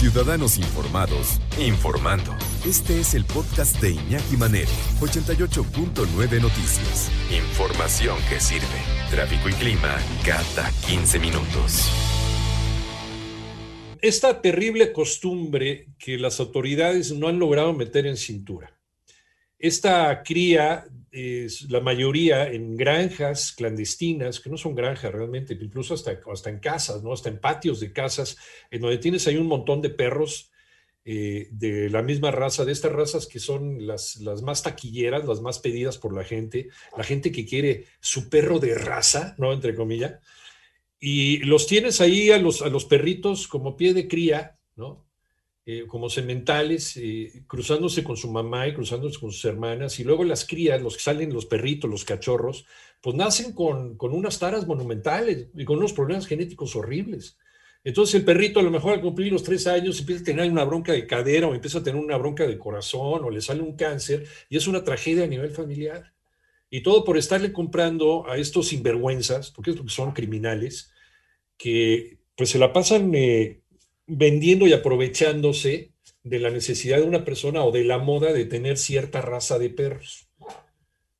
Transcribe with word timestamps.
Ciudadanos 0.00 0.56
Informados, 0.56 1.42
informando. 1.58 2.34
Este 2.66 3.00
es 3.00 3.12
el 3.12 3.26
podcast 3.26 3.78
de 3.82 3.90
Iñaki 3.90 4.38
Manero, 4.38 4.70
88.9 4.98 6.40
Noticias. 6.40 7.10
Información 7.30 8.16
que 8.30 8.40
sirve. 8.40 8.64
Tráfico 9.10 9.50
y 9.50 9.52
clima 9.52 9.98
cada 10.24 10.72
15 10.88 11.18
minutos. 11.18 11.92
Esta 14.00 14.40
terrible 14.40 14.90
costumbre 14.94 15.88
que 15.98 16.16
las 16.16 16.40
autoridades 16.40 17.12
no 17.12 17.28
han 17.28 17.38
logrado 17.38 17.74
meter 17.74 18.06
en 18.06 18.16
cintura. 18.16 18.72
Esta 19.58 20.22
cría 20.22 20.86
es 21.10 21.70
la 21.70 21.80
mayoría 21.80 22.50
en 22.50 22.76
granjas 22.76 23.52
clandestinas, 23.52 24.40
que 24.40 24.50
no 24.50 24.56
son 24.56 24.74
granjas 24.74 25.12
realmente, 25.12 25.58
incluso 25.60 25.94
hasta, 25.94 26.18
hasta 26.32 26.50
en 26.50 26.60
casas, 26.60 27.02
¿no? 27.02 27.12
hasta 27.12 27.28
en 27.28 27.40
patios 27.40 27.80
de 27.80 27.92
casas, 27.92 28.36
en 28.70 28.80
donde 28.80 28.98
tienes 28.98 29.26
ahí 29.26 29.36
un 29.36 29.48
montón 29.48 29.82
de 29.82 29.90
perros 29.90 30.50
eh, 31.04 31.48
de 31.50 31.88
la 31.90 32.02
misma 32.02 32.30
raza, 32.30 32.64
de 32.64 32.72
estas 32.72 32.92
razas 32.92 33.26
que 33.26 33.40
son 33.40 33.86
las, 33.86 34.16
las 34.16 34.42
más 34.42 34.62
taquilleras, 34.62 35.26
las 35.26 35.40
más 35.40 35.58
pedidas 35.58 35.98
por 35.98 36.14
la 36.14 36.24
gente, 36.24 36.68
la 36.96 37.04
gente 37.04 37.32
que 37.32 37.46
quiere 37.46 37.86
su 38.00 38.28
perro 38.28 38.58
de 38.58 38.74
raza, 38.74 39.34
¿no? 39.38 39.52
Entre 39.52 39.74
comillas. 39.74 40.20
Y 41.00 41.38
los 41.38 41.66
tienes 41.66 42.00
ahí 42.02 42.30
a 42.30 42.38
los, 42.38 42.60
a 42.60 42.68
los 42.68 42.84
perritos 42.84 43.48
como 43.48 43.76
pie 43.76 43.94
de 43.94 44.06
cría, 44.06 44.58
¿no? 44.76 45.09
Eh, 45.72 45.86
como 45.86 46.10
sementales, 46.10 46.96
eh, 46.96 47.44
cruzándose 47.46 48.02
con 48.02 48.16
su 48.16 48.28
mamá 48.28 48.66
y 48.66 48.74
cruzándose 48.74 49.20
con 49.20 49.30
sus 49.30 49.44
hermanas, 49.44 50.00
y 50.00 50.04
luego 50.04 50.24
las 50.24 50.44
crías, 50.44 50.82
los 50.82 50.96
que 50.96 51.02
salen, 51.04 51.32
los 51.32 51.46
perritos, 51.46 51.88
los 51.88 52.04
cachorros, 52.04 52.66
pues 53.00 53.14
nacen 53.14 53.52
con, 53.52 53.96
con 53.96 54.12
unas 54.12 54.40
taras 54.40 54.66
monumentales 54.66 55.46
y 55.54 55.64
con 55.64 55.78
unos 55.78 55.92
problemas 55.92 56.26
genéticos 56.26 56.74
horribles. 56.74 57.38
Entonces 57.84 58.16
el 58.16 58.24
perrito 58.24 58.58
a 58.58 58.64
lo 58.64 58.72
mejor 58.72 58.94
al 58.94 59.00
cumplir 59.00 59.32
los 59.32 59.44
tres 59.44 59.68
años 59.68 60.00
empieza 60.00 60.22
a 60.22 60.24
tener 60.24 60.50
una 60.50 60.64
bronca 60.64 60.92
de 60.92 61.06
cadera 61.06 61.46
o 61.46 61.54
empieza 61.54 61.78
a 61.78 61.82
tener 61.84 62.02
una 62.02 62.16
bronca 62.16 62.46
de 62.48 62.58
corazón 62.58 63.24
o 63.24 63.30
le 63.30 63.40
sale 63.40 63.62
un 63.62 63.76
cáncer 63.76 64.26
y 64.48 64.56
es 64.56 64.66
una 64.66 64.82
tragedia 64.82 65.22
a 65.24 65.28
nivel 65.28 65.50
familiar. 65.50 66.12
Y 66.68 66.82
todo 66.82 67.04
por 67.04 67.16
estarle 67.16 67.52
comprando 67.52 68.28
a 68.28 68.38
estos 68.38 68.68
sinvergüenzas, 68.68 69.52
porque 69.52 69.74
son 69.86 70.12
criminales, 70.12 70.92
que 71.56 72.18
pues 72.36 72.50
se 72.50 72.58
la 72.58 72.72
pasan 72.72 73.14
eh, 73.14 73.60
vendiendo 74.10 74.66
y 74.66 74.72
aprovechándose 74.72 75.92
de 76.22 76.38
la 76.38 76.50
necesidad 76.50 76.98
de 76.98 77.04
una 77.04 77.24
persona 77.24 77.64
o 77.64 77.72
de 77.72 77.84
la 77.84 77.98
moda 77.98 78.32
de 78.32 78.44
tener 78.44 78.76
cierta 78.76 79.20
raza 79.20 79.58
de 79.58 79.70
perros. 79.70 80.28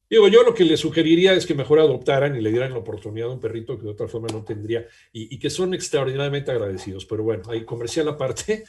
Digo, 0.09 0.27
yo 0.27 0.43
lo 0.43 0.55
que 0.55 0.65
le 0.65 0.77
sugeriría 0.77 1.35
es 1.35 1.47
que 1.47 1.55
mejor 1.55 1.79
adoptaran 1.79 2.35
y 2.35 2.41
le 2.41 2.51
dieran 2.51 2.73
la 2.73 2.79
oportunidad 2.79 3.29
a 3.29 3.33
un 3.33 3.41
perrito 3.41 3.79
que 3.79 3.85
de 3.85 3.91
otra 3.91 4.09
forma 4.09 4.27
no 4.33 4.43
tendría 4.43 4.87
y, 5.13 5.39
que 5.39 5.51
son 5.51 5.73
extraordinariamente 5.73 6.51
agradecidos. 6.51 7.07
Pero 7.07 7.23
bueno, 7.23 7.45
hay 7.49 7.65
comercial 7.65 8.09
aparte. 8.09 8.65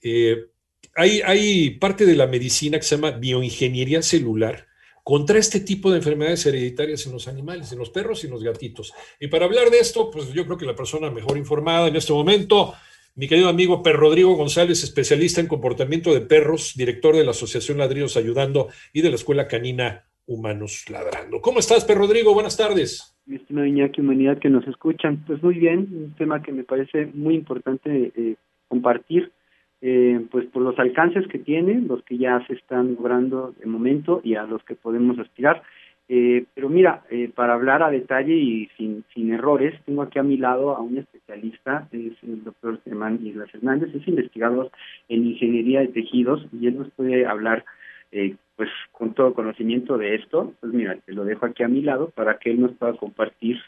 Eh, 0.00 0.46
hay, 0.94 1.20
hay 1.20 1.70
parte 1.72 2.06
de 2.06 2.14
la 2.14 2.26
medicina 2.26 2.78
que 2.78 2.84
se 2.84 2.96
llama 2.96 3.10
bioingeniería 3.10 4.00
celular 4.00 4.66
contra 5.04 5.38
este 5.38 5.60
tipo 5.60 5.90
de 5.90 5.98
enfermedades 5.98 6.46
hereditarias 6.46 7.04
en 7.06 7.12
los 7.12 7.28
animales, 7.28 7.70
en 7.70 7.78
los 7.78 7.90
perros 7.90 8.24
y 8.24 8.26
en 8.26 8.32
los 8.32 8.42
gatitos. 8.42 8.94
Y 9.20 9.28
para 9.28 9.44
hablar 9.44 9.70
de 9.70 9.78
esto, 9.78 10.10
pues 10.10 10.32
yo 10.32 10.46
creo 10.46 10.56
que 10.56 10.66
la 10.66 10.74
persona 10.74 11.10
mejor 11.10 11.36
informada 11.36 11.88
en 11.88 11.96
este 11.96 12.14
momento 12.14 12.74
mi 13.16 13.28
querido 13.28 13.48
amigo 13.48 13.82
Per 13.82 13.96
Rodrigo 13.96 14.36
González, 14.36 14.84
especialista 14.84 15.40
en 15.40 15.46
comportamiento 15.46 16.12
de 16.12 16.20
perros, 16.20 16.74
director 16.76 17.16
de 17.16 17.24
la 17.24 17.30
Asociación 17.30 17.78
Ladrillos 17.78 18.16
Ayudando 18.18 18.68
y 18.92 19.00
de 19.00 19.08
la 19.08 19.14
Escuela 19.14 19.48
Canina 19.48 20.04
Humanos 20.26 20.84
Ladrando. 20.90 21.40
¿Cómo 21.40 21.58
estás, 21.58 21.86
Per 21.86 21.96
Rodrigo? 21.96 22.34
Buenas 22.34 22.58
tardes. 22.58 23.16
Mi 23.24 23.36
estimado 23.36 23.66
Iñaki, 23.66 24.02
humanidad 24.02 24.38
que 24.38 24.50
nos 24.50 24.68
escuchan. 24.68 25.24
Pues 25.26 25.42
muy 25.42 25.54
bien, 25.54 25.88
un 25.92 26.14
tema 26.18 26.42
que 26.42 26.52
me 26.52 26.62
parece 26.62 27.06
muy 27.14 27.34
importante 27.34 28.12
eh, 28.14 28.36
compartir, 28.68 29.32
eh, 29.80 30.20
pues 30.30 30.44
por 30.48 30.60
los 30.60 30.78
alcances 30.78 31.26
que 31.28 31.38
tiene, 31.38 31.80
los 31.80 32.02
que 32.02 32.18
ya 32.18 32.44
se 32.46 32.52
están 32.52 32.96
logrando 32.96 33.54
de 33.58 33.66
momento 33.66 34.20
y 34.22 34.34
a 34.34 34.42
los 34.42 34.62
que 34.64 34.74
podemos 34.74 35.18
aspirar. 35.18 35.62
Eh, 36.08 36.44
pero 36.54 36.68
mira, 36.68 37.02
eh, 37.10 37.30
para 37.34 37.54
hablar 37.54 37.82
a 37.82 37.90
detalle 37.90 38.32
y 38.32 38.66
sin, 38.76 39.04
sin 39.12 39.32
errores, 39.32 39.74
tengo 39.84 40.02
aquí 40.02 40.20
a 40.20 40.22
mi 40.22 40.36
lado 40.36 40.76
a 40.76 40.80
un 40.80 40.98
especialista, 40.98 41.88
es 41.90 42.12
el 42.22 42.44
doctor 42.44 42.80
Germán 42.84 43.18
Islas 43.24 43.52
Hernández, 43.52 43.92
es 43.92 44.06
investigador 44.06 44.70
en 45.08 45.26
ingeniería 45.26 45.80
de 45.80 45.88
tejidos 45.88 46.46
y 46.52 46.68
él 46.68 46.78
nos 46.78 46.90
puede 46.92 47.26
hablar 47.26 47.64
eh, 48.12 48.36
pues 48.54 48.70
con 48.92 49.14
todo 49.14 49.34
conocimiento 49.34 49.98
de 49.98 50.14
esto. 50.14 50.54
Pues 50.60 50.72
mira, 50.72 50.96
te 51.04 51.12
lo 51.12 51.24
dejo 51.24 51.44
aquí 51.44 51.64
a 51.64 51.68
mi 51.68 51.82
lado 51.82 52.10
para 52.10 52.38
que 52.38 52.52
él 52.52 52.60
nos 52.60 52.72
pueda 52.74 52.92
compartir 52.94 53.58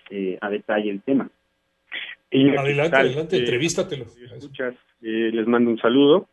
a 0.41 0.48
detalle 0.48 0.91
el 0.91 1.03
tema. 1.03 1.28
adelante, 2.32 2.97
adelante, 2.97 3.37
entrevístatelo. 3.37 4.04
Escuchas, 4.04 4.77
les 5.00 5.47
mando 5.48 5.71
un 5.71 5.78
saludo. 5.78 6.28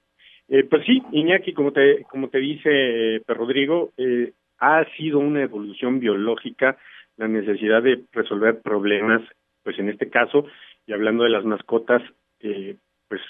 pues 0.48 0.86
sí, 0.86 1.02
Iñaki, 1.12 1.54
como 1.54 1.74
te, 1.74 2.04
como 2.04 2.30
te 2.30 2.38
dice 2.38 3.22
Rodrigo, 3.28 3.92
eh, 3.98 4.32
ha 4.60 4.86
sido 4.98 5.20
una 5.20 5.42
evolución 5.42 6.00
biológica 6.00 6.78
la 7.18 7.28
necesidad 7.28 7.82
de 7.82 8.04
resolver 8.12 8.62
problemas, 8.62 9.22
pues 9.64 9.80
en 9.80 9.90
este 9.90 10.10
caso, 10.10 10.46
y 10.86 10.94
hablando 10.94 11.24
de 11.24 11.30
las 11.30 11.46
mascotas, 11.46 12.02
eh, 12.42 12.76
pues 13.08 13.22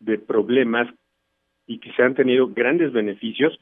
de 0.00 0.18
problemas 0.18 0.92
y 1.66 1.78
que 1.78 1.92
se 1.92 2.02
han 2.02 2.14
tenido 2.14 2.48
grandes 2.48 2.92
beneficios 2.92 3.58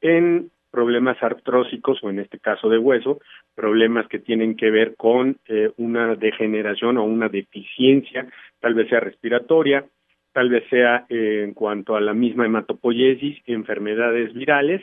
en 0.00 0.50
problemas 0.70 1.22
artrósicos 1.22 1.98
o 2.02 2.10
en 2.10 2.18
este 2.18 2.38
caso 2.38 2.68
de 2.68 2.78
hueso, 2.78 3.20
problemas 3.54 4.08
que 4.08 4.18
tienen 4.18 4.56
que 4.56 4.70
ver 4.70 4.94
con 4.96 5.38
eh, 5.46 5.70
una 5.76 6.16
degeneración 6.16 6.98
o 6.98 7.04
una 7.04 7.28
deficiencia, 7.28 8.28
tal 8.60 8.74
vez 8.74 8.88
sea 8.88 9.00
respiratoria, 9.00 9.86
tal 10.32 10.50
vez 10.50 10.64
sea 10.68 11.06
eh, 11.08 11.44
en 11.44 11.54
cuanto 11.54 11.96
a 11.96 12.00
la 12.00 12.12
misma 12.12 12.44
hematopoiesis, 12.44 13.38
enfermedades 13.46 14.34
virales, 14.34 14.82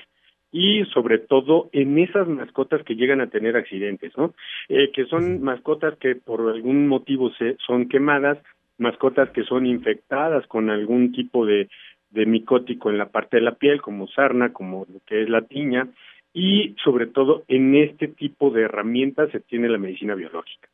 y 0.53 0.85
sobre 0.93 1.17
todo 1.17 1.69
en 1.73 1.97
esas 1.97 2.27
mascotas 2.27 2.83
que 2.83 2.95
llegan 2.95 3.19
a 3.19 3.29
tener 3.29 3.57
accidentes, 3.57 4.15
¿no? 4.15 4.33
Eh, 4.69 4.91
que 4.93 5.05
son 5.05 5.41
mascotas 5.41 5.97
que 5.97 6.15
por 6.15 6.47
algún 6.47 6.87
motivo 6.87 7.33
se 7.33 7.57
son 7.65 7.89
quemadas, 7.89 8.37
mascotas 8.77 9.29
que 9.31 9.43
son 9.43 9.65
infectadas 9.65 10.45
con 10.47 10.69
algún 10.69 11.11
tipo 11.11 11.45
de, 11.45 11.69
de 12.11 12.25
micótico 12.27 12.91
en 12.91 12.99
la 12.99 13.09
parte 13.09 13.37
de 13.37 13.43
la 13.43 13.55
piel, 13.55 13.81
como 13.81 14.07
sarna, 14.07 14.53
como 14.53 14.85
lo 14.93 14.99
que 15.07 15.23
es 15.23 15.29
la 15.29 15.41
tiña, 15.41 15.89
y 16.33 16.75
sobre 16.83 17.07
todo 17.07 17.43
en 17.47 17.75
este 17.75 18.07
tipo 18.07 18.51
de 18.51 18.61
herramientas 18.61 19.31
se 19.31 19.39
tiene 19.39 19.67
la 19.69 19.79
medicina 19.79 20.13
biológica. 20.13 20.69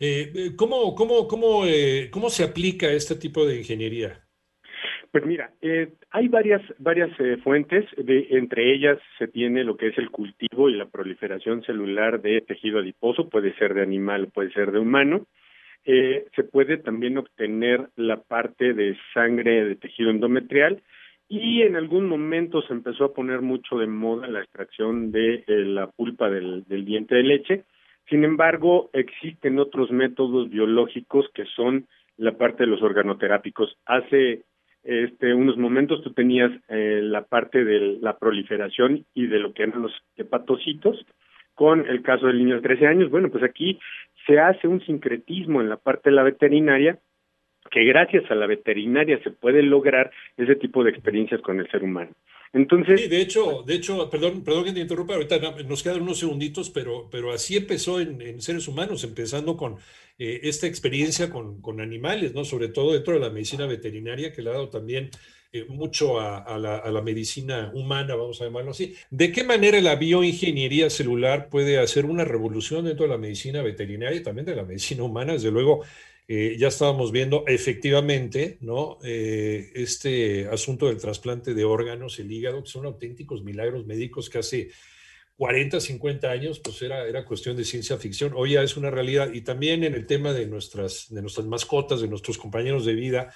Eh, 0.00 0.32
eh, 0.34 0.52
¿Cómo, 0.56 0.94
cómo, 0.94 1.26
cómo, 1.28 1.64
eh, 1.66 2.08
¿Cómo 2.10 2.28
se 2.28 2.44
aplica 2.44 2.90
este 2.90 3.14
tipo 3.14 3.46
de 3.46 3.58
ingeniería? 3.58 4.23
Pues 5.14 5.26
mira, 5.26 5.52
eh, 5.62 5.92
hay 6.10 6.26
varias 6.26 6.60
varias 6.78 7.08
eh, 7.20 7.36
fuentes, 7.36 7.84
de, 7.96 8.26
entre 8.30 8.74
ellas 8.74 8.98
se 9.16 9.28
tiene 9.28 9.62
lo 9.62 9.76
que 9.76 9.86
es 9.86 9.96
el 9.96 10.10
cultivo 10.10 10.68
y 10.68 10.74
la 10.74 10.86
proliferación 10.86 11.62
celular 11.62 12.20
de 12.20 12.40
tejido 12.40 12.80
adiposo, 12.80 13.28
puede 13.28 13.54
ser 13.54 13.74
de 13.74 13.82
animal, 13.82 14.32
puede 14.34 14.50
ser 14.50 14.72
de 14.72 14.80
humano. 14.80 15.24
Eh, 15.84 16.26
se 16.34 16.42
puede 16.42 16.78
también 16.78 17.16
obtener 17.16 17.90
la 17.94 18.22
parte 18.22 18.74
de 18.74 18.96
sangre 19.12 19.64
de 19.64 19.76
tejido 19.76 20.10
endometrial 20.10 20.82
y 21.28 21.62
en 21.62 21.76
algún 21.76 22.08
momento 22.08 22.60
se 22.62 22.72
empezó 22.72 23.04
a 23.04 23.14
poner 23.14 23.40
mucho 23.40 23.78
de 23.78 23.86
moda 23.86 24.26
la 24.26 24.40
extracción 24.40 25.12
de 25.12 25.44
la 25.46 25.86
pulpa 25.86 26.28
del, 26.28 26.64
del 26.64 26.84
diente 26.84 27.14
de 27.14 27.22
leche. 27.22 27.62
Sin 28.10 28.24
embargo, 28.24 28.90
existen 28.92 29.60
otros 29.60 29.92
métodos 29.92 30.50
biológicos 30.50 31.30
que 31.34 31.44
son 31.54 31.86
la 32.16 32.32
parte 32.32 32.64
de 32.64 32.70
los 32.70 32.82
organoterápicos. 32.82 33.78
Hace 33.86 34.42
este, 34.84 35.32
unos 35.34 35.56
momentos 35.56 36.02
tú 36.02 36.12
tenías 36.12 36.50
eh, 36.68 37.00
la 37.02 37.22
parte 37.22 37.64
de 37.64 37.98
la 38.00 38.18
proliferación 38.18 39.04
y 39.14 39.26
de 39.26 39.38
lo 39.38 39.52
que 39.52 39.64
eran 39.64 39.82
los 39.82 39.92
hepatocitos, 40.16 41.04
con 41.54 41.86
el 41.88 42.02
caso 42.02 42.26
del 42.26 42.38
niño 42.38 42.56
de 42.56 42.62
13 42.62 42.86
años, 42.86 43.10
bueno, 43.10 43.30
pues 43.30 43.44
aquí 43.44 43.78
se 44.26 44.38
hace 44.40 44.68
un 44.68 44.80
sincretismo 44.84 45.60
en 45.60 45.68
la 45.68 45.76
parte 45.76 46.10
de 46.10 46.16
la 46.16 46.22
veterinaria, 46.22 46.98
que 47.70 47.84
gracias 47.84 48.30
a 48.30 48.34
la 48.34 48.46
veterinaria 48.46 49.18
se 49.22 49.30
puede 49.30 49.62
lograr 49.62 50.10
ese 50.36 50.56
tipo 50.56 50.84
de 50.84 50.90
experiencias 50.90 51.40
con 51.40 51.60
el 51.60 51.70
ser 51.70 51.82
humano. 51.82 52.10
Entonces, 52.54 53.00
sí, 53.00 53.08
de 53.08 53.20
hecho, 53.20 53.64
de 53.66 53.74
hecho, 53.74 54.08
perdón, 54.08 54.44
perdón 54.44 54.64
que 54.64 54.72
te 54.72 54.80
interrumpa, 54.80 55.14
ahorita 55.14 55.40
nos 55.64 55.82
quedan 55.82 56.02
unos 56.02 56.20
segunditos, 56.20 56.70
pero, 56.70 57.08
pero 57.10 57.32
así 57.32 57.56
empezó 57.56 58.00
en, 58.00 58.40
seres 58.40 58.68
humanos, 58.68 59.02
empezando 59.02 59.56
con 59.56 59.76
eh, 60.18 60.40
esta 60.44 60.68
experiencia 60.68 61.30
con, 61.30 61.60
con, 61.60 61.80
animales, 61.80 62.32
¿no? 62.32 62.44
Sobre 62.44 62.68
todo 62.68 62.92
dentro 62.92 63.14
de 63.14 63.20
la 63.20 63.30
medicina 63.30 63.66
veterinaria, 63.66 64.32
que 64.32 64.40
le 64.40 64.50
ha 64.50 64.52
dado 64.52 64.68
también 64.68 65.10
eh, 65.52 65.66
mucho 65.68 66.20
a, 66.20 66.56
la, 66.58 66.76
a, 66.76 66.90
la, 66.92 67.02
medicina 67.02 67.72
humana, 67.74 68.14
vamos 68.14 68.40
a 68.40 68.44
llamarlo 68.44 68.70
así. 68.70 68.94
¿De 69.10 69.32
qué 69.32 69.42
manera 69.42 69.80
la 69.80 69.96
bioingeniería 69.96 70.90
celular 70.90 71.48
puede 71.48 71.78
hacer 71.78 72.06
una 72.06 72.24
revolución 72.24 72.84
dentro 72.84 73.06
de 73.06 73.10
la 73.10 73.18
medicina 73.18 73.62
veterinaria 73.62 74.20
y 74.20 74.22
también 74.22 74.46
de 74.46 74.54
la 74.54 74.64
medicina 74.64 75.02
humana? 75.02 75.32
Desde 75.32 75.50
luego, 75.50 75.84
eh, 76.26 76.56
ya 76.58 76.68
estábamos 76.68 77.12
viendo 77.12 77.44
efectivamente 77.46 78.56
¿no? 78.62 78.98
Eh, 79.04 79.70
este 79.74 80.48
asunto 80.48 80.86
del 80.86 80.96
trasplante 80.96 81.52
de 81.52 81.64
órganos, 81.64 82.18
el 82.18 82.32
hígado, 82.32 82.62
que 82.62 82.70
son 82.70 82.86
auténticos 82.86 83.44
milagros 83.44 83.84
médicos 83.84 84.30
que 84.30 84.38
hace 84.38 84.70
40, 85.36 85.80
50 85.80 86.30
años, 86.30 86.60
pues 86.60 86.80
era, 86.80 87.06
era 87.06 87.26
cuestión 87.26 87.56
de 87.56 87.64
ciencia 87.64 87.98
ficción. 87.98 88.32
Hoy 88.34 88.52
ya 88.52 88.62
es 88.62 88.76
una 88.76 88.90
realidad. 88.90 89.34
Y 89.34 89.42
también 89.42 89.84
en 89.84 89.94
el 89.94 90.06
tema 90.06 90.32
de 90.32 90.46
nuestras, 90.46 91.12
de 91.12 91.20
nuestras 91.20 91.46
mascotas, 91.46 92.00
de 92.00 92.08
nuestros 92.08 92.38
compañeros 92.38 92.86
de 92.86 92.94
vida, 92.94 93.34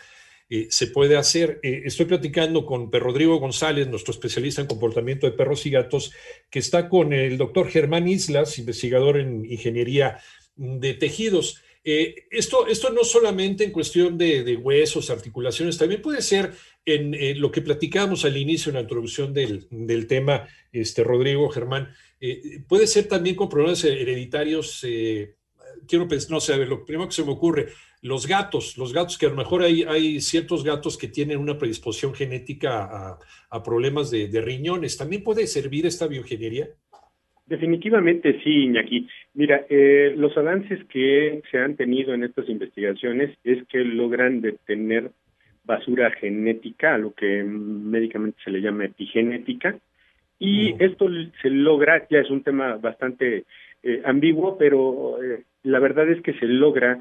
eh, 0.49 0.69
se 0.70 0.87
puede 0.87 1.19
hacer. 1.19 1.58
Estoy 1.62 2.06
platicando 2.06 2.64
con 2.64 2.91
Rodrigo 2.91 3.38
González, 3.38 3.88
nuestro 3.88 4.12
especialista 4.12 4.62
en 4.62 4.69
comportamiento 4.69 5.26
de 5.26 5.37
perros 5.37 5.67
y 5.67 5.70
gatos, 5.70 6.12
que 6.49 6.61
está 6.61 6.88
con 6.88 7.12
el 7.12 7.37
doctor 7.37 7.69
Germán 7.69 8.08
Islas, 8.08 8.58
investigador 8.58 9.19
en 9.19 9.44
ingeniería 9.44 10.20
de 10.56 10.94
tejidos. 10.94 11.62
Eh, 11.84 12.26
esto, 12.30 12.66
esto 12.66 12.90
no 12.90 13.04
solamente 13.04 13.64
en 13.64 13.72
cuestión 13.72 14.19
de, 14.19 14.56
huesos, 14.56 15.10
articulaciones, 15.10 15.78
también 15.78 16.02
puede 16.02 16.22
ser 16.22 16.52
en 16.84 17.40
lo 17.40 17.50
que 17.50 17.60
platicábamos 17.60 18.25
al 18.25 18.36
inicio 18.36 18.70
en 18.70 18.76
la 18.76 18.80
introducción 18.82 19.34
del, 19.34 20.06
tema, 20.06 20.48
este, 20.72 21.04
Rodrigo 21.04 21.48
Germán, 21.50 21.92
puede 22.66 22.86
ser 22.86 23.08
también 23.08 23.36
con 23.36 23.48
problemas 23.48 23.84
hereditarios. 23.84 24.86
quiero 25.86 26.08
pensar, 26.08 26.30
no 26.30 26.40
sé, 26.40 26.54
a 26.54 26.56
ver, 26.56 26.69
lo 26.69 26.84
primero 26.86 27.08
que 27.08 27.14
se 27.14 27.25
me 27.25 27.32
ocurre, 27.32 27.69
los 28.00 28.26
gatos, 28.26 28.76
los 28.76 28.92
gatos 28.92 29.19
que 29.19 29.26
a 29.26 29.31
lo 29.31 29.36
mejor 29.36 29.62
hay, 29.62 29.82
hay 29.82 30.20
ciertos 30.20 30.62
gatos 30.62 30.96
que 30.96 31.08
tienen 31.08 31.38
una 31.38 31.58
predisposición 31.58 32.14
genética 32.14 33.19
a, 33.50 33.62
problemas 33.62 34.10
de, 34.10 34.40
riñones. 34.40 34.96
¿También 34.96 35.24
puede 35.24 35.46
servir 35.46 35.86
esta 35.86 36.06
bioingeniería? 36.06 36.69
Definitivamente 37.48 38.40
sí, 38.44 38.64
Iñaki. 38.64 39.08
Mira, 39.34 39.64
eh, 39.70 40.12
los 40.16 40.36
avances 40.36 40.84
que 40.84 41.42
se 41.50 41.58
han 41.58 41.76
tenido 41.76 42.12
en 42.12 42.24
estas 42.24 42.48
investigaciones 42.48 43.36
es 43.42 43.66
que 43.68 43.78
logran 43.78 44.42
detener 44.42 45.10
basura 45.64 46.10
genética, 46.10 46.94
a 46.94 46.98
lo 46.98 47.12
que 47.12 47.42
médicamente 47.44 48.38
se 48.44 48.50
le 48.50 48.60
llama 48.60 48.84
epigenética, 48.86 49.78
y 50.38 50.74
esto 50.82 51.08
se 51.42 51.50
logra, 51.50 52.06
ya 52.08 52.20
es 52.20 52.30
un 52.30 52.42
tema 52.42 52.76
bastante 52.76 53.44
eh, 53.82 54.02
ambiguo, 54.04 54.56
pero 54.58 55.22
eh, 55.22 55.44
la 55.62 55.78
verdad 55.78 56.08
es 56.08 56.22
que 56.22 56.34
se 56.34 56.46
logra 56.46 56.98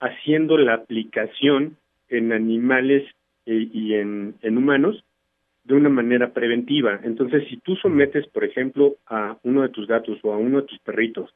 haciendo 0.00 0.58
la 0.58 0.74
aplicación 0.74 1.76
en 2.08 2.32
animales 2.32 3.04
eh, 3.46 3.68
y 3.72 3.94
en, 3.94 4.34
humanos 4.42 5.04
de 5.64 5.74
una 5.74 5.88
manera 5.88 6.32
preventiva. 6.32 7.00
Entonces, 7.02 7.44
si 7.48 7.56
tú 7.58 7.74
sometes, 7.76 8.26
por 8.28 8.44
ejemplo, 8.44 8.96
a 9.06 9.36
uno 9.42 9.62
de 9.62 9.70
tus 9.70 9.86
gatos 9.86 10.18
o 10.22 10.32
a 10.32 10.38
uno 10.38 10.60
de 10.60 10.66
tus 10.66 10.78
perritos, 10.80 11.34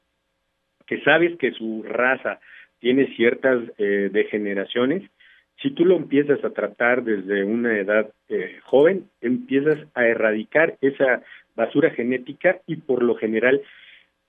que 0.87 1.01
sabes 1.01 1.37
que 1.39 1.53
su 1.53 1.83
raza 1.83 2.39
tiene 2.79 3.15
ciertas 3.17 3.63
eh, 3.79 4.11
degeneraciones, 4.13 5.11
si 5.61 5.71
tú 5.71 5.85
lo 5.85 5.97
empiezas 5.97 6.45
a 6.45 6.51
tratar 6.51 7.03
desde 7.03 7.45
una 7.45 7.79
edad 7.79 8.11
eh, 8.29 8.61
joven, 8.63 9.09
empiezas 9.21 9.79
a 9.95 10.07
erradicar 10.07 10.77
esa 10.81 11.23
basura 11.57 11.91
genética 11.91 12.61
y 12.67 12.77
por 12.77 13.03
lo 13.03 13.17
general 13.17 13.61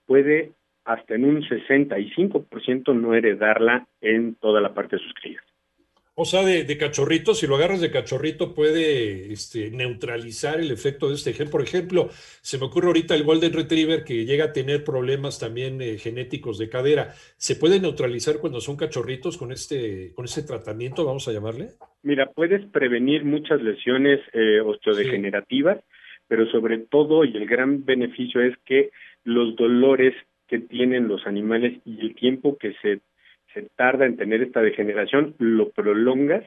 puede 0.07 0.51
hasta 0.85 1.13
en 1.13 1.25
un 1.25 1.43
65% 1.43 2.95
no 2.95 3.13
heredarla 3.13 3.85
en 4.01 4.33
toda 4.35 4.59
la 4.59 4.73
parte 4.73 4.95
de 4.95 5.03
sus 5.03 5.13
crías. 5.13 5.43
O 6.21 6.25
sea, 6.25 6.43
de, 6.43 6.65
de, 6.65 6.77
cachorrito, 6.77 7.33
si 7.33 7.47
lo 7.47 7.55
agarras 7.55 7.79
de 7.79 7.91
cachorrito, 7.91 8.53
puede 8.53 9.31
este, 9.31 9.71
neutralizar 9.71 10.59
el 10.59 10.69
efecto 10.69 11.07
de 11.07 11.15
este 11.15 11.31
gen. 11.31 11.49
Por 11.49 11.61
ejemplo, 11.61 12.09
se 12.11 12.57
me 12.57 12.65
ocurre 12.65 12.87
ahorita 12.87 13.15
el 13.15 13.23
Golden 13.23 13.53
Retriever 13.53 14.03
que 14.03 14.25
llega 14.25 14.43
a 14.43 14.51
tener 14.51 14.83
problemas 14.83 15.39
también 15.39 15.81
eh, 15.81 15.97
genéticos 15.97 16.57
de 16.57 16.67
cadera. 16.67 17.13
¿Se 17.37 17.55
puede 17.55 17.79
neutralizar 17.79 18.39
cuando 18.41 18.59
son 18.59 18.75
cachorritos 18.75 19.37
con 19.37 19.53
este, 19.53 20.11
con 20.13 20.25
este 20.25 20.43
tratamiento, 20.43 21.05
vamos 21.05 21.25
a 21.29 21.31
llamarle? 21.31 21.69
Mira, 22.03 22.29
puedes 22.29 22.65
prevenir 22.65 23.23
muchas 23.23 23.61
lesiones 23.61 24.19
eh, 24.33 24.59
osteodegenerativas, 24.59 25.79
pero 26.27 26.51
sobre 26.51 26.79
todo, 26.79 27.23
y 27.23 27.33
el 27.37 27.45
gran 27.45 27.85
beneficio 27.85 28.41
es 28.41 28.57
que 28.65 28.89
los 29.23 29.55
dolores 29.55 30.13
que 30.49 30.59
tienen 30.59 31.07
los 31.07 31.25
animales 31.25 31.79
y 31.85 32.01
el 32.01 32.13
tiempo 32.15 32.57
que 32.57 32.73
se, 32.81 32.99
se 33.53 33.63
tarda 33.75 34.05
en 34.05 34.17
tener 34.17 34.41
esta 34.41 34.61
degeneración, 34.61 35.35
lo 35.39 35.69
prolongas 35.69 36.43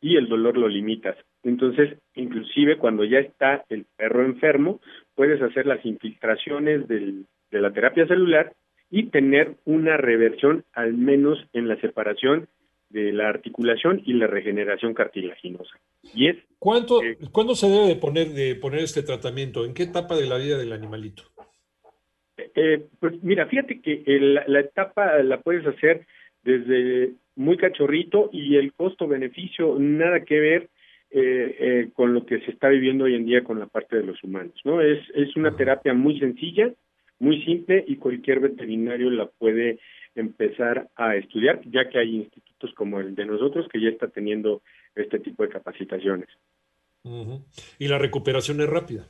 y 0.00 0.16
el 0.16 0.28
dolor 0.28 0.56
lo 0.56 0.68
limitas. 0.68 1.16
Entonces, 1.42 1.98
inclusive 2.14 2.78
cuando 2.78 3.04
ya 3.04 3.18
está 3.18 3.64
el 3.68 3.84
perro 3.96 4.24
enfermo, 4.24 4.80
puedes 5.14 5.40
hacer 5.42 5.66
las 5.66 5.84
infiltraciones 5.84 6.86
del, 6.88 7.26
de 7.50 7.60
la 7.60 7.72
terapia 7.72 8.06
celular 8.06 8.52
y 8.90 9.04
tener 9.10 9.56
una 9.64 9.96
reversión 9.96 10.64
al 10.72 10.94
menos 10.94 11.38
en 11.52 11.68
la 11.68 11.80
separación 11.80 12.48
de 12.90 13.12
la 13.12 13.28
articulación 13.28 14.00
y 14.06 14.14
la 14.14 14.26
regeneración 14.26 14.94
cartilaginosa. 14.94 15.78
Y 16.14 16.28
es 16.28 16.36
¿Cuánto, 16.58 17.00
¿Cuándo 17.32 17.54
se 17.54 17.68
debe 17.68 17.86
de 17.86 17.96
poner, 17.96 18.28
de 18.28 18.54
poner 18.54 18.80
este 18.80 19.02
tratamiento? 19.02 19.64
¿En 19.64 19.74
qué 19.74 19.82
etapa 19.84 20.16
de 20.16 20.26
la 20.26 20.38
vida 20.38 20.56
del 20.56 20.72
animalito? 20.72 21.24
Eh, 22.54 22.86
pues 22.98 23.22
mira, 23.22 23.46
fíjate 23.46 23.80
que 23.80 24.02
la 24.46 24.60
etapa 24.60 25.22
la 25.22 25.40
puedes 25.40 25.66
hacer 25.66 26.06
desde 26.48 27.12
muy 27.36 27.56
cachorrito 27.56 28.30
y 28.32 28.56
el 28.56 28.72
costo-beneficio 28.72 29.76
nada 29.78 30.24
que 30.24 30.40
ver 30.40 30.68
eh, 31.10 31.56
eh, 31.58 31.88
con 31.94 32.14
lo 32.14 32.24
que 32.24 32.40
se 32.40 32.50
está 32.50 32.68
viviendo 32.68 33.04
hoy 33.04 33.14
en 33.14 33.26
día 33.26 33.44
con 33.44 33.58
la 33.58 33.66
parte 33.66 33.96
de 33.96 34.04
los 34.04 34.22
humanos, 34.24 34.54
¿no? 34.64 34.80
Es, 34.80 34.98
es 35.14 35.36
una 35.36 35.54
terapia 35.56 35.94
muy 35.94 36.18
sencilla, 36.18 36.72
muy 37.18 37.42
simple 37.44 37.84
y 37.86 37.96
cualquier 37.96 38.40
veterinario 38.40 39.10
la 39.10 39.26
puede 39.26 39.78
empezar 40.14 40.88
a 40.96 41.16
estudiar, 41.16 41.60
ya 41.70 41.88
que 41.88 41.98
hay 41.98 42.16
institutos 42.16 42.72
como 42.74 43.00
el 43.00 43.14
de 43.14 43.26
nosotros 43.26 43.68
que 43.70 43.80
ya 43.80 43.88
está 43.88 44.08
teniendo 44.08 44.62
este 44.94 45.18
tipo 45.18 45.42
de 45.42 45.50
capacitaciones. 45.50 46.28
Y 47.78 47.88
la 47.88 47.98
recuperación 47.98 48.60
es 48.60 48.68
rápida. 48.68 49.06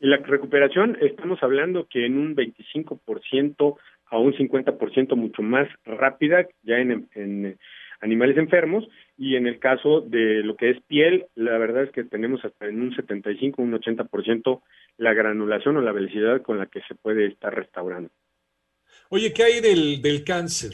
Y 0.00 0.06
la 0.06 0.18
recuperación, 0.18 0.96
estamos 1.00 1.42
hablando 1.42 1.86
que 1.88 2.06
en 2.06 2.18
un 2.18 2.36
25% 2.36 3.76
a 4.10 4.18
un 4.18 4.32
50% 4.34 5.16
mucho 5.16 5.42
más 5.42 5.68
rápida 5.84 6.46
ya 6.62 6.78
en, 6.78 7.08
en, 7.14 7.58
animales 8.00 8.36
enfermos 8.36 8.88
y 9.16 9.36
en 9.36 9.46
el 9.46 9.58
caso 9.58 10.00
de 10.00 10.42
lo 10.42 10.56
que 10.56 10.70
es 10.70 10.80
piel, 10.86 11.26
la 11.34 11.58
verdad 11.58 11.84
es 11.84 11.90
que 11.90 12.04
tenemos 12.04 12.44
hasta 12.44 12.66
en 12.66 12.80
un 12.80 12.94
75, 12.94 13.60
un 13.60 13.72
80% 13.72 14.62
la 14.98 15.14
granulación 15.14 15.76
o 15.76 15.80
la 15.80 15.92
velocidad 15.92 16.42
con 16.42 16.58
la 16.58 16.66
que 16.66 16.80
se 16.86 16.94
puede 16.94 17.26
estar 17.26 17.54
restaurando. 17.54 18.10
Oye, 19.10 19.32
¿qué 19.32 19.42
hay 19.44 19.60
del, 19.60 20.02
del 20.02 20.24
cáncer? 20.24 20.72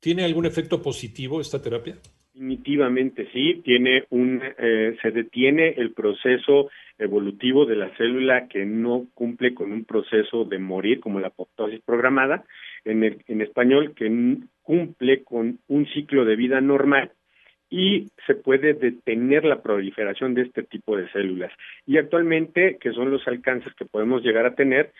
¿Tiene 0.00 0.24
algún 0.24 0.46
efecto 0.46 0.82
positivo 0.82 1.40
esta 1.40 1.62
terapia? 1.62 1.96
Definitivamente 2.32 3.28
sí, 3.32 3.62
tiene 3.64 4.04
un, 4.10 4.42
eh, 4.58 4.96
se 5.00 5.10
detiene 5.12 5.74
el 5.76 5.92
proceso 5.92 6.68
evolutivo 6.98 7.66
de 7.66 7.76
la 7.76 7.94
célula 7.96 8.48
que 8.48 8.64
no 8.64 9.06
cumple 9.14 9.54
con 9.54 9.72
un 9.72 9.84
proceso 9.84 10.44
de 10.44 10.58
morir 10.58 11.00
como 11.00 11.20
la 11.20 11.28
apoptosis 11.28 11.80
programada, 11.82 12.44
en, 12.84 13.02
el, 13.04 13.22
en 13.26 13.40
español 13.40 13.94
que 13.94 14.38
cumple 14.62 15.24
con 15.24 15.58
un 15.68 15.86
ciclo 15.86 16.24
de 16.24 16.36
vida 16.36 16.60
normal 16.60 17.12
y 17.70 18.10
se 18.26 18.34
puede 18.34 18.74
detener 18.74 19.44
la 19.44 19.62
proliferación 19.62 20.34
de 20.34 20.42
este 20.42 20.62
tipo 20.62 20.96
de 20.96 21.10
células. 21.10 21.52
Y 21.86 21.98
actualmente, 21.98 22.78
que 22.80 22.92
son 22.92 23.10
los 23.10 23.26
alcances 23.26 23.74
que 23.74 23.84
podemos 23.84 24.22
llegar 24.22 24.46
a 24.46 24.54
tener, 24.54 24.92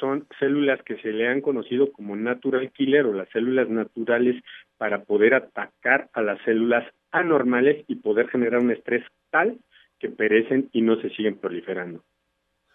son 0.00 0.26
células 0.38 0.82
que 0.82 0.96
se 0.96 1.12
le 1.12 1.28
han 1.28 1.40
conocido 1.40 1.92
como 1.92 2.16
natural 2.16 2.70
killer 2.72 3.06
o 3.06 3.12
las 3.12 3.28
células 3.30 3.68
naturales 3.68 4.42
para 4.76 5.04
poder 5.04 5.34
atacar 5.34 6.08
a 6.12 6.22
las 6.22 6.40
células 6.42 6.84
anormales 7.12 7.84
y 7.86 7.96
poder 7.96 8.28
generar 8.28 8.60
un 8.60 8.72
estrés 8.72 9.04
tal 9.30 9.56
que 9.98 10.08
perecen 10.08 10.68
y 10.72 10.82
no 10.82 11.00
se 11.00 11.10
siguen 11.10 11.38
proliferando. 11.38 12.04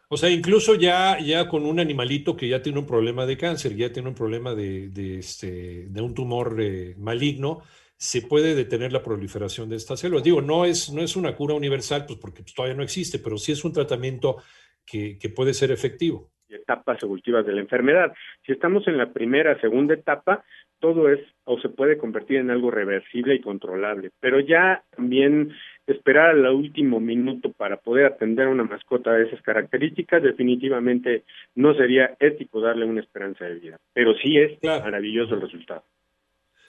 O 0.09 0.17
sea, 0.17 0.29
incluso 0.29 0.75
ya, 0.75 1.17
ya 1.19 1.47
con 1.47 1.65
un 1.65 1.79
animalito 1.79 2.37
que 2.37 2.47
ya 2.47 2.61
tiene 2.61 2.79
un 2.79 2.85
problema 2.85 3.25
de 3.25 3.37
cáncer, 3.37 3.75
ya 3.75 3.91
tiene 3.91 4.09
un 4.09 4.15
problema 4.15 4.53
de, 4.53 4.89
de, 4.89 5.17
este, 5.17 5.87
de 5.87 6.01
un 6.01 6.13
tumor 6.13 6.55
eh, 6.59 6.93
maligno, 6.97 7.61
se 7.95 8.21
puede 8.21 8.53
detener 8.53 8.91
la 8.91 9.01
proliferación 9.01 9.69
de 9.69 9.77
estas 9.77 10.01
células. 10.01 10.23
Digo, 10.23 10.41
no 10.41 10.65
es, 10.65 10.91
no 10.93 11.01
es 11.01 11.15
una 11.15 11.35
cura 11.35 11.55
universal, 11.55 12.05
pues 12.05 12.19
porque 12.19 12.43
todavía 12.43 12.75
no 12.75 12.83
existe, 12.83 13.17
pero 13.17 13.37
sí 13.37 13.53
es 13.53 13.63
un 13.63 13.73
tratamiento 13.73 14.37
que, 14.85 15.17
que 15.17 15.29
puede 15.29 15.53
ser 15.53 15.71
efectivo 15.71 16.29
etapas 16.53 17.01
evolutivas 17.01 17.45
de 17.45 17.53
la 17.53 17.61
enfermedad. 17.61 18.13
Si 18.45 18.51
estamos 18.51 18.87
en 18.87 18.97
la 18.97 19.11
primera, 19.11 19.59
segunda 19.59 19.93
etapa, 19.93 20.43
todo 20.79 21.09
es 21.09 21.19
o 21.45 21.59
se 21.59 21.69
puede 21.69 21.97
convertir 21.97 22.37
en 22.37 22.51
algo 22.51 22.71
reversible 22.71 23.35
y 23.35 23.41
controlable, 23.41 24.11
pero 24.19 24.39
ya 24.39 24.83
también 24.95 25.51
esperar 25.87 26.31
al 26.31 26.45
último 26.47 26.99
minuto 26.99 27.51
para 27.51 27.77
poder 27.77 28.05
atender 28.05 28.47
a 28.47 28.51
una 28.51 28.63
mascota 28.63 29.13
de 29.13 29.25
esas 29.25 29.41
características 29.41 30.23
definitivamente 30.23 31.23
no 31.55 31.73
sería 31.75 32.15
ético 32.19 32.61
darle 32.61 32.85
una 32.85 33.01
esperanza 33.01 33.45
de 33.45 33.55
vida, 33.55 33.79
pero 33.93 34.15
sí 34.15 34.37
es 34.37 34.57
maravilloso 34.63 35.35
el 35.35 35.41
resultado. 35.41 35.83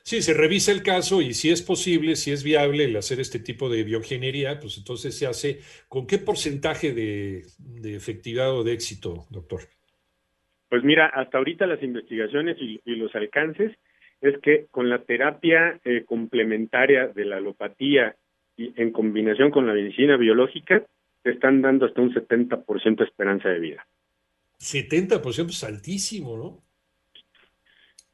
Sí, 0.02 0.20
se 0.20 0.34
revisa 0.34 0.70
el 0.70 0.82
caso 0.82 1.22
y 1.22 1.32
si 1.32 1.50
es 1.50 1.62
posible, 1.62 2.14
si 2.16 2.30
es 2.30 2.44
viable 2.44 2.84
el 2.84 2.96
hacer 2.96 3.20
este 3.20 3.38
tipo 3.38 3.70
de 3.70 3.84
bioingeniería, 3.84 4.60
pues 4.60 4.76
entonces 4.76 5.18
se 5.18 5.26
hace 5.26 5.60
con 5.88 6.06
qué 6.06 6.18
porcentaje 6.18 6.92
de, 6.92 7.44
efectividad 7.84 8.52
o 8.52 8.64
de 8.64 8.74
éxito, 8.74 9.24
doctor. 9.30 9.60
Pues 10.68 10.84
mira, 10.84 11.06
hasta 11.06 11.38
ahorita 11.38 11.66
las 11.66 11.82
investigaciones 11.82 12.58
y, 12.60 12.80
los 12.84 13.14
alcances 13.14 13.72
es 14.20 14.38
que 14.42 14.66
con 14.70 14.90
la 14.90 14.98
terapia 14.98 15.80
eh, 15.84 16.04
complementaria 16.04 17.08
de 17.08 17.24
la 17.24 17.38
alopatía 17.38 18.14
y 18.56 18.72
en 18.80 18.92
combinación 18.92 19.50
con 19.50 19.66
la 19.66 19.74
medicina 19.74 20.16
biológica, 20.16 20.84
te 21.22 21.30
están 21.30 21.62
dando 21.62 21.86
hasta 21.86 22.00
un 22.00 22.14
70% 22.14 22.96
de 22.96 23.04
esperanza 23.04 23.48
de 23.48 23.58
vida. 23.58 23.86
70% 24.58 25.48
es 25.48 25.64
altísimo, 25.64 26.36
¿no? 26.36 26.64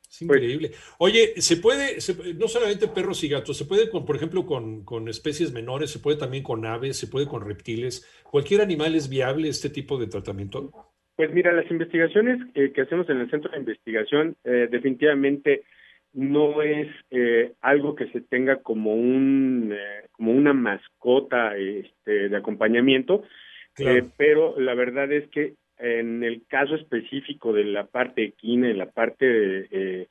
Es 0.09 0.25
pues 0.27 0.43
increíble. 0.43 0.71
Oye, 0.99 1.41
se 1.41 1.57
puede, 1.57 1.99
no 2.37 2.49
solamente 2.49 2.89
perros 2.89 3.23
y 3.23 3.29
gatos, 3.29 3.57
se 3.57 3.65
puede, 3.65 3.89
con, 3.91 4.05
por 4.05 4.17
ejemplo, 4.17 4.45
con, 4.45 4.85
con, 4.85 5.09
especies 5.09 5.53
menores, 5.53 5.91
se 5.91 6.01
puede 6.01 6.19
también 6.19 6.43
con 6.43 6.65
aves, 6.67 6.97
se 6.97 7.07
puede 7.07 7.27
con 7.27 7.47
reptiles. 7.47 8.09
¿Cualquier 8.25 8.61
animal 8.61 8.95
es 8.95 9.09
viable 9.09 9.49
este 9.49 9.71
tipo 9.71 9.99
de 9.99 10.09
tratamiento? 10.09 10.71
Pues 11.15 11.33
mira, 11.33 11.53
las 11.53 11.71
investigaciones 11.71 12.41
eh, 12.55 12.73
que 12.73 12.81
hacemos 12.81 13.09
en 13.11 13.19
el 13.19 13.31
centro 13.31 13.51
de 13.51 13.59
investigación 13.59 14.37
eh, 14.43 14.69
definitivamente 14.71 15.65
no 16.12 16.62
es 16.62 16.88
eh, 17.11 17.52
algo 17.61 17.95
que 17.95 18.09
se 18.09 18.21
tenga 18.21 18.57
como 18.57 18.95
un 18.95 19.75
como 20.12 20.33
una 20.33 20.52
mascota 20.52 21.57
este, 21.57 22.29
de 22.29 22.37
acompañamiento, 22.37 23.23
pero 24.17 24.59
la 24.61 24.75
verdad 24.75 25.11
es 25.11 25.29
que 25.31 25.55
en 25.79 26.23
el 26.23 26.43
caso 26.47 26.75
específico 26.75 27.52
de 27.52 27.64
la 27.64 27.87
parte 27.87 28.25
equina, 28.25 28.69
en 28.69 28.79
la 28.79 28.90
parte 28.90 29.25
de, 29.25 29.69
eh, 29.71 30.09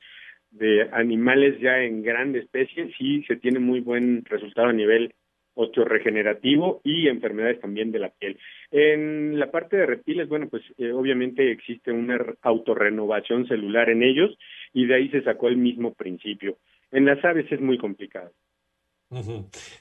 de 0.50 0.88
animales 0.92 1.60
ya 1.60 1.78
en 1.78 2.02
grande 2.02 2.40
especie, 2.40 2.92
sí 2.98 3.22
se 3.28 3.36
tiene 3.36 3.60
muy 3.60 3.80
buen 3.80 4.24
resultado 4.24 4.68
a 4.68 4.72
nivel 4.72 5.14
osteoregenerativo 5.54 6.80
y 6.84 7.08
enfermedades 7.08 7.60
también 7.60 7.92
de 7.92 7.98
la 7.98 8.10
piel. 8.10 8.38
En 8.70 9.38
la 9.38 9.50
parte 9.50 9.76
de 9.76 9.86
reptiles, 9.86 10.28
bueno, 10.28 10.48
pues 10.48 10.62
eh, 10.78 10.92
obviamente 10.92 11.50
existe 11.50 11.92
una 11.92 12.18
autorrenovación 12.42 13.46
celular 13.46 13.90
en 13.90 14.02
ellos 14.02 14.36
y 14.72 14.86
de 14.86 14.94
ahí 14.94 15.08
se 15.10 15.22
sacó 15.22 15.48
el 15.48 15.56
mismo 15.56 15.94
principio. 15.94 16.58
En 16.90 17.04
las 17.04 17.24
aves 17.24 17.50
es 17.50 17.60
muy 17.60 17.78
complicado. 17.78 18.32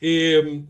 Eh, 0.02 0.64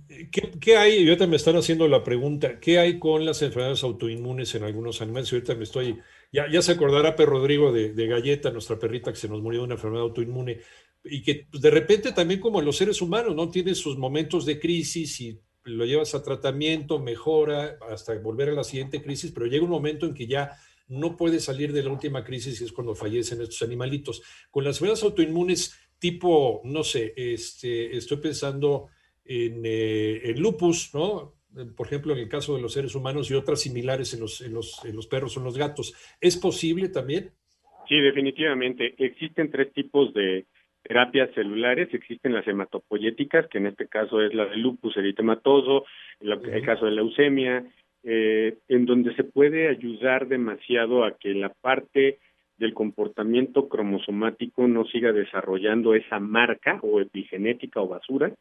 ¿qué, 0.60 0.76
hay? 0.76 1.06
Yo 1.06 1.14
también 1.14 1.30
me 1.30 1.36
están 1.38 1.56
haciendo 1.56 1.88
la 1.88 2.04
pregunta, 2.04 2.60
¿qué 2.60 2.78
hay 2.78 3.00
con 3.00 3.24
las 3.24 3.42
enfermedades 3.42 3.84
autoinmunes 3.84 4.54
en 4.54 4.64
algunos 4.64 5.02
animales? 5.02 5.32
Ahorita 5.32 5.56
me 5.56 5.64
estoy, 5.64 5.98
ya, 6.32 6.50
ya 6.52 6.62
se 6.62 6.74
acordará 6.74 7.16
Perro 7.16 7.40
Rodrigo 7.40 7.72
de, 7.72 8.08
Galleta, 8.08 8.52
nuestra 8.52 8.78
perrita 8.78 9.12
que 9.12 9.20
se 9.20 9.30
nos 9.30 9.42
murió 9.42 9.62
de 9.62 9.66
una 9.66 9.76
enfermedad 9.76 10.04
autoinmune, 10.04 10.60
y 11.06 11.22
que 11.22 11.48
pues, 11.50 11.64
de 11.64 11.70
repente 11.70 12.12
también 12.12 12.42
como 12.42 12.62
los 12.62 12.76
seres 12.76 13.02
humanos, 13.02 13.34
¿no? 13.34 13.50
Tiene 13.50 13.74
sus 13.76 13.98
momentos 13.98 14.46
de 14.46 14.60
crisis 14.60 15.22
y 15.22 15.40
lo 15.64 15.86
llevas 15.86 16.14
a 16.14 16.24
tratamiento, 16.24 17.00
mejora 17.00 17.78
hasta 17.90 18.18
volver 18.20 18.50
a 18.50 18.54
la 18.54 18.66
siguiente 18.66 19.02
crisis, 19.02 19.32
pero 19.32 19.46
llega 19.46 19.64
un 19.64 19.70
momento 19.70 20.06
en 20.06 20.14
que 20.14 20.28
ya 20.28 20.52
no 20.90 21.16
puede 21.16 21.40
salir 21.40 21.72
de 21.72 21.84
la 21.84 21.92
última 21.92 22.24
crisis 22.24 22.60
y 22.60 22.66
es 22.66 22.74
cuando 22.74 22.96
fallecen 22.96 23.42
estos 23.42 23.62
animalitos. 23.62 24.22
Con 24.50 24.64
las 24.64 24.78
enfermedades 24.78 25.04
autoinmunes, 25.04 25.90
tipo, 26.00 26.62
no 26.66 26.84
sé, 26.84 27.14
este, 27.16 27.96
estoy 27.96 28.18
pensando 28.18 28.88
en, 29.24 29.62
eh, 29.64 30.34
lupus, 30.36 30.94
¿no? 30.94 31.36
Por 31.76 31.88
ejemplo, 31.88 32.14
en 32.14 32.20
el 32.20 32.30
caso 32.30 32.56
de 32.56 32.62
los 32.62 32.74
seres 32.74 32.96
humanos 32.96 33.30
y 33.30 33.36
otras 33.36 33.62
similares 33.62 34.14
en 34.14 34.22
los, 34.22 34.42
en 34.42 34.54
los, 34.54 34.84
en 34.86 34.96
los 34.96 35.08
perros 35.08 35.36
o 35.36 35.40
en 35.40 35.46
los 35.46 35.58
gatos. 35.58 35.94
¿Es 36.20 36.38
posible 36.38 36.90
también? 36.90 37.32
Sí, 37.88 38.00
definitivamente. 38.00 38.94
Existen 38.98 39.50
tres 39.50 39.74
tipos 39.74 40.14
de 40.14 40.46
terapias 40.84 41.34
celulares. 41.34 41.90
Existen 41.92 42.34
las 42.34 42.48
hematopoyéticas, 42.48 43.48
que 43.48 43.58
en 43.58 43.68
este 43.68 43.88
caso 43.88 44.22
es 44.22 44.34
la 44.34 44.46
de 44.46 44.58
lupus 44.58 44.96
eritematoso, 44.98 45.86
en 46.20 46.54
el 46.54 46.66
caso 46.66 46.86
de 46.86 46.92
leucemia, 46.92 47.66
eh, 48.04 48.58
en 48.68 48.86
donde 48.86 49.14
se 49.16 49.24
puede 49.24 49.68
ayudar 49.68 50.28
demasiado 50.28 51.04
a 51.04 51.18
que 51.18 51.34
la 51.34 51.50
parte 51.50 52.20
del 52.58 52.74
comportamiento 52.74 53.68
cromosomático 53.68 54.68
no 54.68 54.86
siga 54.86 55.12
desarrollando 55.12 55.96
esa 55.96 56.20
marca 56.20 56.80
o 56.82 57.00
epigenética 57.00 57.82
o 57.82 57.88
basura 57.88 58.32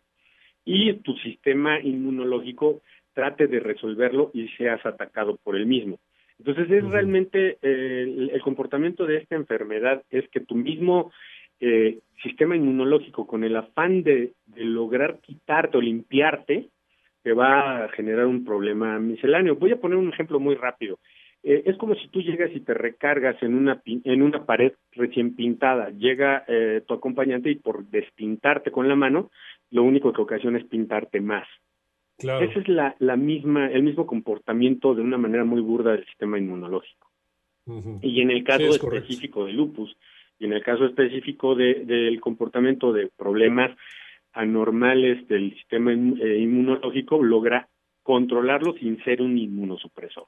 y 0.64 0.92
tu 0.94 1.16
sistema 1.18 1.80
inmunológico 1.80 2.82
trate 3.14 3.46
de 3.46 3.60
resolverlo 3.60 4.30
y 4.34 4.48
seas 4.50 4.84
atacado 4.84 5.38
por 5.42 5.56
el 5.56 5.66
mismo. 5.66 5.98
Entonces 6.38 6.70
es 6.70 6.84
realmente 6.84 7.58
eh, 7.62 8.28
el, 8.32 8.40
comportamiento 8.42 9.06
de 9.06 9.16
esta 9.16 9.34
enfermedad 9.34 10.02
es 10.10 10.28
que 10.28 10.40
tu 10.40 10.54
mismo 10.54 11.10
eh, 11.58 11.98
sistema 12.22 12.54
inmunológico 12.54 13.26
con 13.26 13.42
el 13.42 13.56
afán 13.56 14.04
de, 14.04 14.34
de 14.46 14.64
lograr 14.64 15.18
quitarte 15.20 15.78
o 15.78 15.80
limpiarte 15.80 16.68
te 17.28 17.35
va 17.35 17.85
a 17.85 17.88
generar 17.90 18.25
un 18.25 18.42
problema 18.42 18.99
misceláneo. 18.99 19.56
Voy 19.56 19.70
a 19.70 19.78
poner 19.78 19.99
un 19.99 20.08
ejemplo 20.08 20.40
muy 20.40 20.54
rápido. 20.54 20.99
Eh, 21.42 21.64
es 21.66 21.76
como 21.76 21.94
si 21.94 22.08
tú 22.08 22.23
llegas 22.23 22.50
y 22.54 22.61
te 22.61 22.73
recargas 22.73 23.37
en 23.42 23.54
una 23.54 23.82
en 23.85 24.23
una 24.23 24.47
pared 24.47 24.73
recién 24.92 25.37
pintada. 25.37 25.90
Llega 25.90 26.47
eh, 26.49 26.80
tu 26.87 26.94
acompañante 26.94 27.50
y 27.50 27.56
por 27.56 27.85
despintarte 27.85 28.70
con 28.70 28.88
la 28.88 28.97
mano, 28.97 29.30
lo 29.70 29.82
único 29.82 30.11
que 30.14 30.23
ocasiona 30.23 30.56
es 30.56 30.64
pintarte 30.64 31.20
más. 31.20 31.47
Claro. 32.16 32.47
Ese 32.47 32.61
es 32.61 32.68
la, 32.68 32.97
la 32.99 33.16
misma, 33.16 33.70
el 33.70 33.82
mismo 33.82 34.06
comportamiento 34.06 34.94
de 34.94 35.02
una 35.02 35.18
manera 35.18 35.44
muy 35.44 35.61
burda 35.61 35.92
del 35.92 36.06
sistema 36.06 36.38
inmunológico. 36.38 37.11
Y 38.00 38.23
en 38.23 38.30
el 38.30 38.42
caso 38.42 38.70
específico 38.70 39.44
de 39.44 39.52
lupus, 39.52 39.94
y 40.38 40.47
en 40.47 40.54
el 40.54 40.62
caso 40.62 40.87
específico 40.87 41.54
de, 41.54 41.85
del 41.85 42.18
comportamiento 42.23 42.94
de 42.94 43.11
problemas 43.14 43.76
anormales 44.38 45.26
del 45.28 45.52
sistema 45.54 45.92
eh, 45.92 46.38
inmunológico, 46.38 47.23
logra 47.23 47.68
controlarlo 48.02 48.75
sin 48.78 49.02
ser 49.04 49.21
un 49.21 49.37
inmunosupresor 49.37 50.25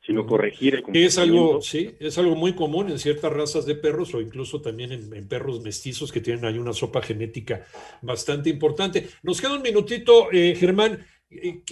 sino 0.00 0.26
corregir 0.26 0.76
el 0.76 0.96
Es 0.96 1.18
algo, 1.18 1.60
sí, 1.60 1.94
es 2.00 2.16
algo 2.16 2.34
muy 2.34 2.54
común 2.54 2.90
en 2.90 2.98
ciertas 2.98 3.32
razas 3.32 3.66
de 3.66 3.74
perros 3.74 4.14
o 4.14 4.20
incluso 4.20 4.60
también 4.60 4.92
en, 4.92 5.28
perros 5.28 5.60
mestizos 5.60 6.10
que 6.10 6.20
tienen 6.20 6.44
ahí 6.46 6.58
una 6.58 6.72
sopa 6.72 7.02
genética 7.02 7.66
bastante 8.00 8.48
importante. 8.48 9.08
Nos 9.22 9.40
queda 9.40 9.54
un 9.54 9.62
minutito, 9.62 10.32
eh, 10.32 10.56
Germán. 10.58 11.04
Eh, 11.30 11.62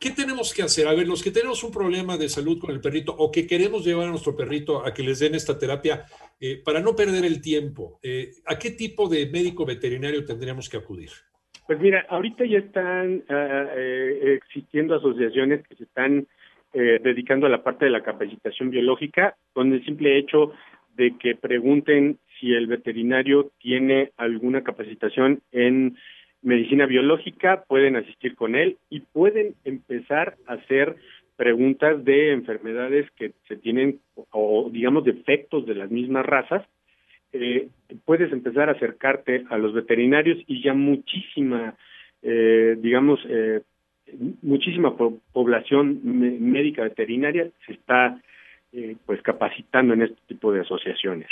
¿Qué, 0.00 0.10
tenemos 0.10 0.54
que 0.54 0.62
hacer? 0.62 0.86
A 0.86 0.94
ver, 0.94 1.06
los 1.06 1.22
que 1.22 1.32
tenemos 1.32 1.62
un 1.64 1.72
problema 1.72 2.16
de 2.16 2.28
salud 2.28 2.58
con 2.58 2.70
el 2.70 2.80
perrito 2.80 3.14
o 3.18 3.30
que 3.30 3.46
queremos 3.46 3.84
llevar 3.84 4.06
a 4.06 4.10
nuestro 4.10 4.34
perrito 4.34 4.86
a 4.86 4.94
que 4.94 5.02
les 5.02 5.18
den 5.18 5.34
esta 5.34 5.58
terapia, 5.58 6.06
eh, 6.42 6.60
para 6.62 6.80
no 6.80 6.94
perder 6.94 7.24
el 7.24 7.40
tiempo, 7.40 8.00
¿a 8.46 8.58
qué 8.58 8.72
tipo 8.72 9.08
de 9.08 9.30
médico 9.30 9.64
veterinario 9.64 10.24
tendríamos 10.24 10.68
que 10.68 10.76
acudir? 10.76 11.10
Pues 11.66 11.80
mira, 11.80 12.04
ahorita 12.08 12.44
ya 12.44 12.58
están 12.58 13.22
ah, 13.30 13.70
existiendo 13.76 14.96
asociaciones 14.96 15.66
que 15.66 15.76
se 15.76 15.84
están 15.84 16.26
eh, 16.74 17.00
dedicando 17.02 17.46
a 17.46 17.50
la 17.50 17.62
parte 17.62 17.84
de 17.84 17.90
la 17.90 18.02
capacitación 18.02 18.70
biológica, 18.70 19.36
con 19.52 19.74
el 19.74 19.84
simple 19.84 20.16
hecho 20.16 20.52
de 20.96 21.18
que 21.18 21.34
pregunten 21.34 22.18
si 22.40 22.54
el 22.54 22.66
veterinario 22.66 23.50
tiene 23.58 24.12
alguna 24.16 24.62
capacitación 24.62 25.42
en 25.52 25.98
medicina 26.40 26.86
biológica, 26.86 27.64
pueden 27.68 27.96
asistir 27.96 28.36
con 28.36 28.56
él 28.56 28.78
y 28.88 29.00
pueden 29.00 29.54
empezar 29.64 30.36
a 30.46 30.54
hacer 30.54 30.96
preguntas 31.36 32.04
de 32.04 32.32
enfermedades 32.32 33.10
que 33.12 33.32
se 33.48 33.56
tienen 33.56 34.00
o 34.30 34.68
digamos 34.70 35.04
defectos 35.04 35.66
de 35.66 35.74
las 35.74 35.90
mismas 35.90 36.24
razas. 36.26 36.66
Eh, 37.32 37.68
puedes 38.04 38.32
empezar 38.32 38.68
a 38.68 38.72
acercarte 38.72 39.44
a 39.48 39.56
los 39.56 39.72
veterinarios 39.72 40.38
y 40.46 40.62
ya 40.62 40.74
muchísima, 40.74 41.74
eh, 42.22 42.76
digamos, 42.78 43.20
eh, 43.28 43.62
muchísima 44.42 44.94
población 44.96 46.00
médica 46.02 46.82
veterinaria 46.82 47.48
se 47.66 47.72
está 47.72 48.20
eh, 48.72 48.96
pues 49.06 49.20
capacitando 49.22 49.94
en 49.94 50.02
este 50.02 50.18
tipo 50.28 50.52
de 50.52 50.60
asociaciones. 50.60 51.28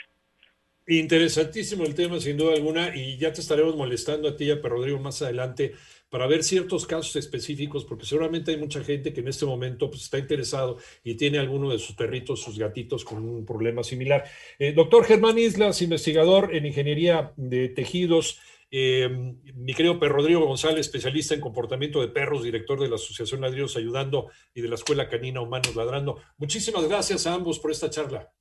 Interesantísimo 0.87 1.84
el 1.84 1.94
tema, 1.94 2.18
sin 2.20 2.37
duda 2.37 2.54
alguna, 2.54 2.96
y 2.96 3.16
ya 3.16 3.32
te 3.32 3.40
estaremos 3.40 3.76
molestando 3.76 4.28
a 4.28 4.37
ti 4.37 4.46
y 4.46 4.50
a 4.50 4.56
Rodrigo 4.56 4.99
más 4.99 5.22
adelante 5.22 5.75
para 6.10 6.26
ver 6.26 6.42
ciertos 6.42 6.87
casos 6.87 7.14
específicos, 7.16 7.84
porque 7.84 8.04
seguramente 8.04 8.50
hay 8.50 8.56
mucha 8.56 8.82
gente 8.82 9.12
que 9.12 9.20
en 9.20 9.28
este 9.28 9.46
momento 9.46 9.88
pues, 9.88 10.02
está 10.02 10.18
interesado 10.18 10.78
y 11.04 11.14
tiene 11.14 11.38
alguno 11.38 11.70
de 11.70 11.78
sus 11.78 11.94
perritos, 11.94 12.42
sus 12.42 12.58
gatitos 12.58 13.04
con 13.04 13.25
un 13.25 13.46
problema 13.46 13.84
similar. 13.84 14.25
Eh, 14.58 14.72
doctor 14.72 15.04
Germán 15.04 15.38
Islas, 15.38 15.80
investigador 15.82 16.54
en 16.54 16.66
ingeniería 16.66 17.32
de 17.37 17.68
tejidos, 17.68 18.40
eh, 18.72 19.08
mi 19.54 19.75
querido 19.75 19.99
Rodrigo 20.00 20.46
González, 20.46 20.80
especialista 20.80 21.34
en 21.34 21.40
comportamiento 21.40 22.00
de 22.00 22.08
perros, 22.08 22.42
director 22.42 22.80
de 22.80 22.88
la 22.88 22.96
Asociación 22.96 23.40
Ladridos 23.40 23.76
Ayudando 23.76 24.28
y 24.54 24.60
de 24.60 24.68
la 24.68 24.76
Escuela 24.76 25.08
Canina 25.08 25.40
Humanos 25.40 25.75
Ladrando. 25.76 26.20
Muchísimas 26.38 26.88
gracias 26.88 27.26
a 27.26 27.34
ambos 27.34 27.58
por 27.58 27.70
esta 27.70 27.90
charla. 27.90 28.32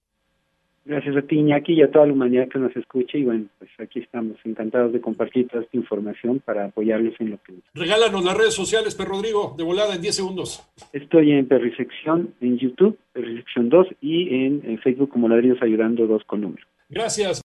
Gracias 0.89 1.15
a 1.17 1.22
ti, 1.22 1.36
Iñaki, 1.36 1.74
y 1.74 1.84
a 1.84 1.91
toda 1.91 2.08
la 2.08 2.13
humanidad 2.13 2.48
que 2.50 2.58
nos 2.58 2.75
escuche. 2.75 3.19
Y 3.19 3.24
bueno, 3.24 3.46
pues 3.60 3.69
aquí 3.77 4.00
estamos 4.00 4.38
encantados 4.43 4.91
de 4.91 5.00
compartir 5.00 5.48
toda 5.48 5.62
esta 5.62 5.77
información 5.77 6.39
para 6.39 6.65
apoyarles 6.65 7.13
en 7.19 7.29
lo 7.29 7.38
que 7.43 7.53
Regálanos 7.75 8.25
las 8.25 8.36
redes 8.36 8.55
sociales, 8.55 8.96
Per 8.96 9.08
Rodrigo, 9.08 9.53
de 9.55 9.63
volada 9.63 9.93
en 9.93 10.01
10 10.01 10.15
segundos. 10.15 10.67
Estoy 10.91 11.34
en 11.34 11.48
Perrisección 11.48 12.34
en 12.41 12.58
YouTube, 12.58 12.98
Perrisección 13.13 13.69
2, 13.69 13.88
y 14.01 14.34
en, 14.34 14.79
Facebook 14.79 15.10
como 15.10 15.29
Ladridos 15.29 15.62
Ayudando 15.62 16.08
2 16.08 16.24
con 16.24 16.41
número. 16.41 16.65
Gracias. 16.89 17.38